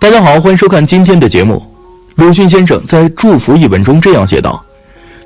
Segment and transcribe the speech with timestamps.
[0.00, 1.60] 大家好，欢迎收看今天的节目。
[2.14, 4.64] 鲁迅先生在《祝福》一文中这样写道：“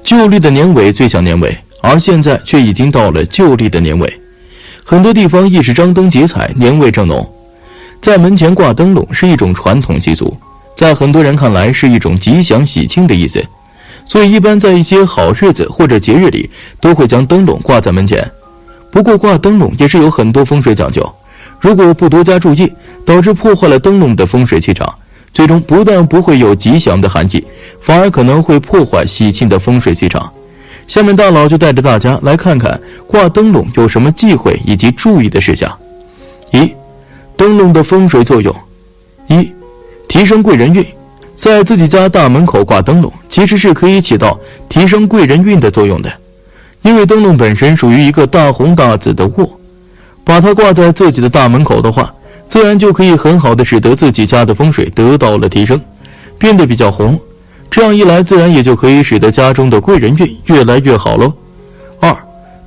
[0.03, 4.21] 旧历的年尾最像年尾，而现在却已经到了旧历的年尾。
[4.83, 7.31] 很多地方亦是张灯结彩，年味正浓。
[8.01, 10.35] 在门前挂灯笼是一种传统习俗，
[10.75, 13.45] 在很多人看来是一种吉祥喜庆的意思，
[14.07, 16.49] 所以一般在一些好日子或者节日里，
[16.81, 18.27] 都会将灯笼挂在门前。
[18.91, 21.07] 不过挂灯笼也是有很多风水讲究。”
[21.63, 22.71] 如果不多加注意，
[23.07, 24.93] 导致破坏了灯笼的风水气场，
[25.33, 27.43] 最终不但不会有吉祥的含义，
[27.81, 30.29] 反而可能会破坏喜庆的风水气场。
[30.89, 35.73] 下面大佬就带着大家来看看挂灯笼有什么忌讳以及注意的事项。
[36.51, 36.69] 一、
[37.37, 38.53] 灯笼的风水作用：
[39.29, 39.49] 一、
[40.09, 40.85] 提升贵人运。
[41.37, 46.13] 在自己家大门口挂灯笼，其实是可以起到提升贵人运的作用的，
[46.83, 49.59] 因为灯笼本身属于一个大红大紫的卧。
[50.25, 52.13] 把它挂在自己的大门口的话，
[52.49, 55.81] 自然就可以很好的使得自己家的风水得到了提升，
[56.39, 57.19] 变得比较红。
[57.71, 61.33] 这样一来，自然也就可以使得家中的贵人运越来越好喽。
[62.01, 62.15] 二，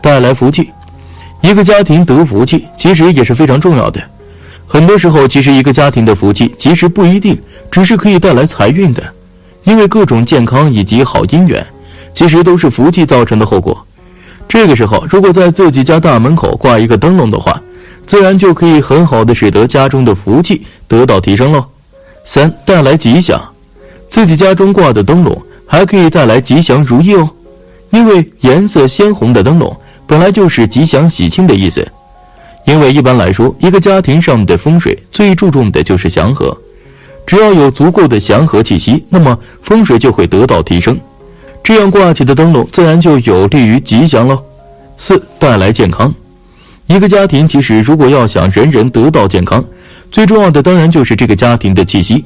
[0.02, 0.70] 带来福气。
[1.42, 4.02] 一个家庭得福气，其实也是非常重要的。
[4.66, 9.04] 很多时候，其实一个家庭的福气，其实不一定只是可以带来财运的，
[9.64, 11.64] 因为各种健康以及好姻缘，
[12.12, 13.86] 其实都是福气造成的后果。
[14.56, 17.62] 这个时候，如果在自己家大门口挂一个灯笼的话，
[18.08, 21.66] 自然就可以很好的使得家中的福气得到提升喽。
[22.24, 23.38] 三，带来吉祥，
[24.08, 27.30] 自己家中挂的灯笼还可以带来吉祥如意哦。
[27.90, 29.76] 因为颜色鲜红的灯笼
[30.08, 31.86] 本来就是吉祥喜庆的意思。
[32.64, 36.58] 因为一般来说，一个家庭上的风水最注重的就是祥和，
[37.28, 40.98] 只要有足够的祥和气息，那么风水就会得到提升。
[41.66, 44.40] 这样挂起的灯笼，自然就有利于吉祥喽。
[45.00, 46.14] 四带来健康。
[46.86, 49.66] 一个家庭其实如果要想人人得到健康，
[50.12, 52.24] 最重要的当然就是这个家庭的气息。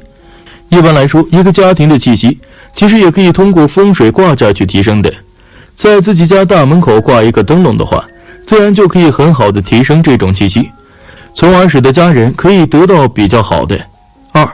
[0.67, 2.37] 一般来说，一个家庭的气息
[2.75, 5.09] 其实也可以通过风水挂架去提升的。
[5.73, 8.05] 在自己家大门口挂一个灯笼的话，
[8.45, 10.69] 自然就可以很好的提升这种气息，
[11.33, 13.79] 从而使得家人可以得到比较好的。
[14.33, 14.45] 二，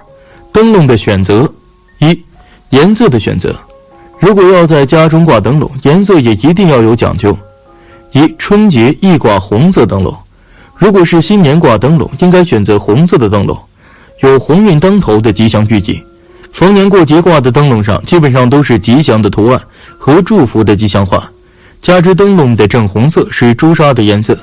[0.51, 1.51] 灯笼的选择。
[1.97, 2.21] 一，
[2.69, 3.59] 颜色的选择。
[4.25, 7.37] 如果要在家中挂灯笼，颜色也一定要有讲究。
[8.11, 10.17] 一春节易挂红色灯笼，
[10.75, 13.55] 如果是新年挂灯笼，应该选择红色的灯笼，
[14.23, 16.01] 有鸿运当头的吉祥寓意。
[16.51, 19.61] 逢年过节挂的灯笼上，基本上都是吉祥的图案
[19.99, 21.29] 和祝福的吉祥话。
[21.83, 24.35] 加之灯笼的正红色是朱砂的颜色，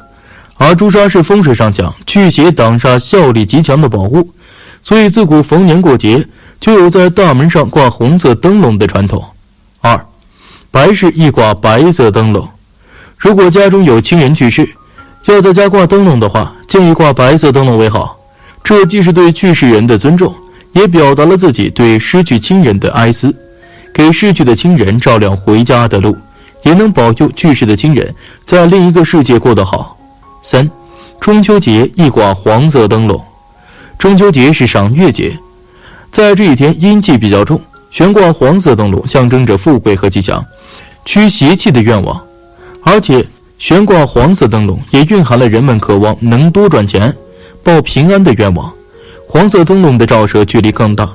[0.58, 4.30] 而朱砂是风水上讲驱邪挡煞、效力极强的宝物，
[4.80, 6.24] 所以自古逢年过节
[6.60, 9.20] 就有在大门上挂红色灯笼的传统。
[10.72, 12.48] 白事宜挂白色灯笼。
[13.18, 14.66] 如果家中有亲人去世，
[15.26, 18.18] 要在家挂灯笼的话，建议挂白色灯笼为好。
[18.64, 20.34] 这既是对去世人的尊重，
[20.72, 23.34] 也表达了自己对失去亲人的哀思，
[23.92, 26.16] 给逝去的亲人照亮回家的路，
[26.62, 28.12] 也能保佑去世的亲人
[28.46, 29.98] 在另一个世界过得好。
[30.42, 30.68] 三，
[31.20, 33.22] 中秋节一挂黄色灯笼。
[33.98, 35.36] 中秋节是赏月节，
[36.10, 37.60] 在这一天阴气比较重。
[37.92, 40.42] 悬挂黄色灯笼，象征着富贵和吉祥，
[41.04, 42.18] 驱邪气的愿望。
[42.82, 43.24] 而且，
[43.58, 47.14] 悬挂黄色灯笼也蕴含了人们渴望能多赚钱、
[47.62, 48.72] 报平安的愿望。
[49.28, 51.08] 黄色灯笼的照射距离更大，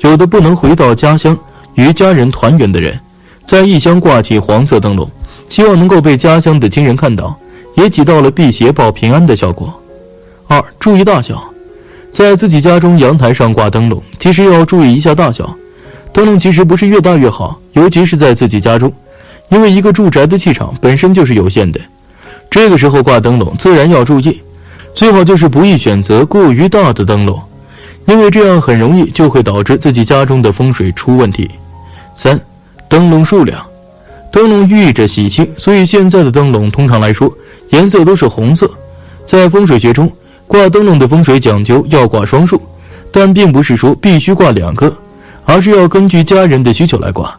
[0.00, 1.36] 有的不能回到家乡
[1.74, 2.98] 与家人团圆的人，
[3.44, 5.10] 在异乡挂起黄色灯笼，
[5.48, 7.36] 希望能够被家乡的亲人看到，
[7.74, 9.74] 也起到了辟邪报平安的效果。
[10.46, 11.42] 二、注意大小，
[12.12, 15.52] 在自己家中阳台上挂灯笼，其实要注意一下大小。
[16.12, 18.92] 灯笼其实不是越大越好，尤其是在自己家中，
[19.48, 21.80] 因为一个住宅的气场本身就是有限的。
[22.50, 24.40] 这个时候挂灯笼自然要注意，
[24.92, 27.40] 最好就是不宜选择过于大的灯笼，
[28.06, 31.48] 因为这样很容易就会导致自己家中的风水出问题。
[32.16, 32.38] 三，
[32.88, 33.64] 灯笼数量，
[34.32, 37.32] 灯笼寓意着喜庆，所以现在的灯笼通常来说
[37.70, 38.68] 颜色都是红色。
[39.24, 40.10] 在风水学中，
[40.48, 42.60] 挂灯笼的风水讲究要挂双数，
[43.12, 44.92] 但并不是说必须挂两个，
[45.50, 47.36] 而是要根据家人的需求来挂。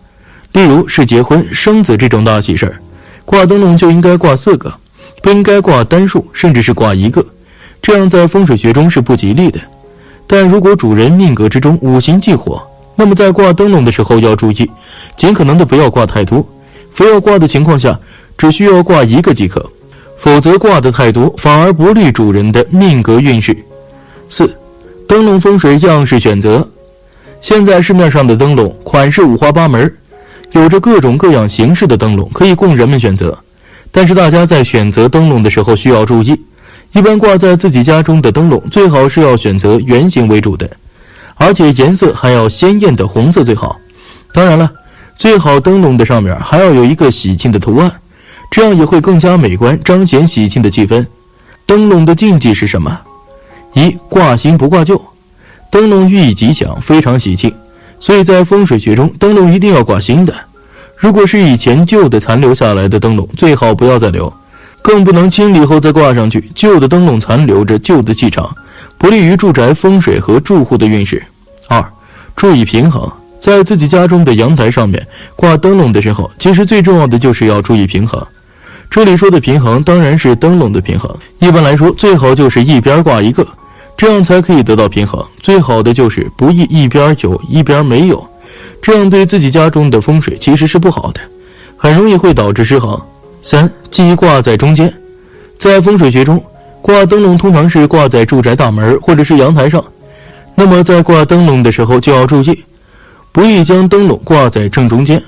[0.52, 2.76] 例如是结婚、生子这种大喜事儿，
[3.24, 4.74] 挂灯笼就应该挂四个，
[5.22, 7.26] 不应该挂单数，甚至是挂一个，
[7.82, 9.58] 这样在风水学中是不吉利的。
[10.28, 12.62] 但如果主人命格之中五行忌火，
[12.98, 14.70] 那么在挂灯笼的时候要注意，
[15.16, 16.46] 尽可能的不要挂太多，
[16.92, 17.98] 非要挂的情况下，
[18.38, 19.66] 只需要挂一个即可。
[20.18, 23.58] 否则挂的太多，反而不利主人的命格运势。
[24.30, 24.54] 四，
[25.08, 26.68] 灯笼风水样式选择。
[27.42, 29.92] 现在市面上的灯笼款式五花八门，
[30.52, 33.38] 有着各种各样形式的灯笼可以供人们选择。
[33.92, 36.40] 但是大家在选择灯笼的时候需要注意，
[36.94, 40.70] 一般挂在自己家中的灯笼最好是要选择圆形为主的，
[41.36, 43.76] 而且颜色还要鲜艳的红色最好。
[44.34, 44.72] 当然了，
[45.18, 47.92] 最好灯笼的上面还要有一个喜庆的图案。
[48.52, 51.04] 这样也会更加美观，彰显喜庆的气氛。
[51.66, 53.00] 灯笼的禁忌是什么？
[53.74, 55.02] 一挂新不挂旧。
[55.72, 57.52] 灯笼寓意吉祥，非常喜庆，
[57.98, 60.36] 所以在风水学中，灯笼一定要挂新的。
[60.98, 64.32] 如果是以前旧的残留下来的灯笼，最好不要再留，
[64.82, 66.52] 更不能清理后再挂上去。
[66.54, 68.54] 旧的灯笼残留着旧的气场，
[68.98, 71.24] 不利于住宅风水和住户的运势。
[71.70, 71.84] 二，
[72.36, 73.10] 注意平衡，
[73.40, 75.08] 在自己家中的阳台上面
[75.38, 78.22] 挂灯笼的时候，其实最重要的就是要注意平衡。
[78.90, 81.10] 这里说的平衡当然是灯笼的平衡。
[81.40, 83.48] 一般来说，最好就是一边挂一个，
[84.02, 85.24] 这样才可以得到平衡。
[85.42, 88.28] 最好的就是不宜一边有一边没有，
[88.82, 91.22] 这样对自己家中的风水其实是不好的，
[91.78, 93.00] 很容易会导致失衡。
[93.44, 94.92] 三，忌挂在中间。
[95.60, 96.44] 在风水学中，
[96.82, 99.84] 挂灯笼通常是挂在住宅大门或者是阳台上，
[100.56, 102.64] 那么在挂灯笼的时候就要注意，
[103.32, 105.22] 不宜将灯笼挂在正中间，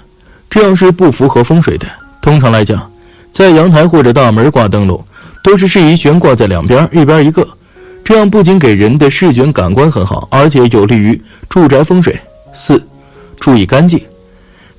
[0.50, 1.86] 这样是不符合风水的。
[2.24, 2.82] 通常来讲。
[3.32, 5.04] 在阳台或者大门挂灯笼，
[5.44, 7.48] 都是适宜悬挂在两边，一边一个，
[8.04, 12.20] 这样不仅给人的视觉感官很好，而且有利于住宅风水。
[12.54, 12.82] 四，
[13.40, 14.00] 注意干净。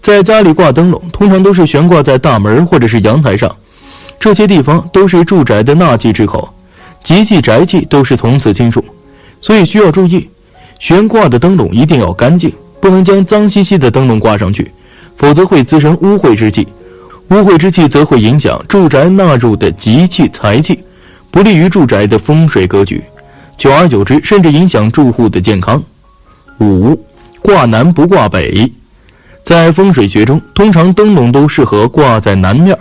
[0.02, 3.54] 在家里挂灯笼，通常都是悬挂在大门或者是阳台上，
[4.20, 6.52] 这些地方都是住宅的纳气之口，
[7.02, 8.84] 吉气宅气都是从此清除，
[9.40, 10.28] 所以需要注意，
[10.78, 14.70] 悬挂的灯笼一定要干净，不能将脏兮兮的灯笼挂上去，
[15.16, 16.68] 否则会滋生污秽之气。
[17.30, 20.78] 污秽之气则会影响住宅纳入的吉气财气，
[21.30, 23.02] 不利于住宅的风水格局，
[23.56, 25.82] 久而久之，甚至影响住户的健康。
[26.60, 26.98] 五，
[27.40, 28.70] 挂南不挂北，
[29.42, 32.76] 在风水学中，通常灯笼都适合挂在南面，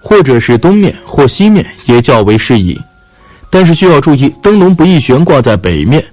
[0.00, 2.78] 或者是东面或西面，也较为适宜。
[3.50, 6.04] 但是需要注意，灯笼不宜悬挂在北面，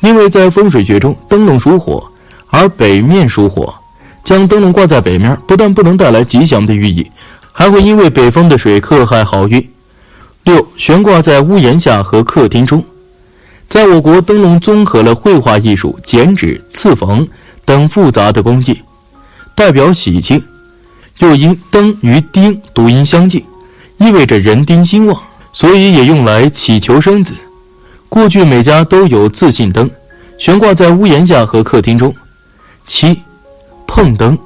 [0.00, 2.10] 因为在风水学中，灯笼属火，
[2.48, 3.74] 而北面属火。
[4.22, 7.10] 将灯笼挂在北面，不但不能带来吉祥的寓意，
[7.52, 9.66] 还会因为北方的水克害好运。
[10.44, 12.84] 六，悬挂在屋檐下和客厅中。
[13.70, 17.26] 在我国，灯笼综合了绘画艺术、剪纸、刺缝
[17.64, 18.76] 等复杂的工艺，
[19.54, 20.42] 代表喜庆。
[21.18, 23.44] 又因灯与丁读音相近，
[23.98, 25.16] 意味着人丁兴旺，
[25.52, 27.32] 所以也用来祈求生子。
[28.08, 29.88] 过去每家都有自信灯，
[30.36, 32.12] 悬挂在屋檐下和客厅中。
[32.88, 33.16] 七。
[33.86, 34.36] 碰灯，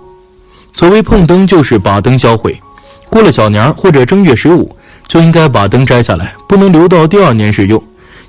[0.75, 2.61] 所谓碰灯，就是把灯销毁。
[3.09, 4.77] 过了小年或者正月十五，
[5.09, 7.83] 就应该把灯摘下来，不能留到第二年使用，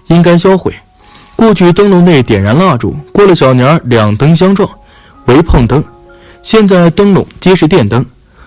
[0.07, 0.73] 应该销毁。
[1.35, 4.67] 过去灯笼内点燃蜡烛，过了小年儿两灯相撞，
[5.25, 5.83] 为碰灯。
[6.41, 8.05] 现在灯笼皆是电灯，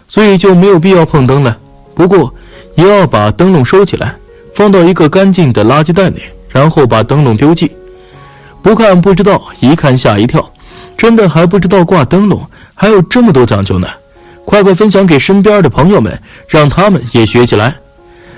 [0.08, 1.56] 所以就没有必要碰灯了。
[1.94, 2.32] 不过
[2.76, 4.14] 也要把灯笼收起来，
[4.54, 7.70] 放到一个干净的垃圾袋里，然后把灯笼丢弃。
[8.62, 10.50] 不看不知道，一看吓一跳。
[10.96, 13.86] 真的还不知道挂灯笼还有这么多讲究呢，
[14.44, 17.74] 快快分享给身边的朋友们，让他们也学起来。